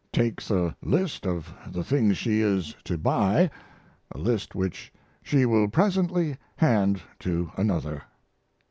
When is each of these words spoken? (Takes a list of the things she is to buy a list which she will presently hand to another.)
(Takes 0.11 0.49
a 0.49 0.75
list 0.81 1.27
of 1.27 1.53
the 1.71 1.83
things 1.83 2.17
she 2.17 2.41
is 2.41 2.75
to 2.85 2.97
buy 2.97 3.51
a 4.11 4.17
list 4.17 4.55
which 4.55 4.91
she 5.21 5.45
will 5.45 5.67
presently 5.67 6.37
hand 6.55 7.03
to 7.19 7.51
another.) 7.55 8.01